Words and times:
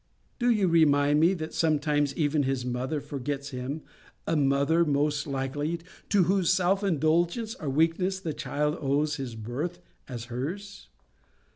Do 0.39 0.49
you 0.49 0.67
remind 0.67 1.19
me 1.19 1.35
that 1.35 1.53
sometimes 1.53 2.17
even 2.17 2.41
his 2.41 2.65
mother 2.65 2.99
forgets 2.99 3.49
him—a 3.51 4.35
mother, 4.35 4.83
most 4.83 5.27
likely, 5.27 5.79
to 6.09 6.23
whose 6.23 6.51
self 6.51 6.83
indulgence 6.83 7.53
or 7.53 7.69
weakness 7.69 8.19
the 8.19 8.33
child 8.33 8.75
owes 8.81 9.17
his 9.17 9.35
birth 9.35 9.77
as 10.07 10.23
hers? 10.25 10.87